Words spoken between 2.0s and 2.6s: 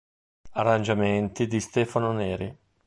Neri.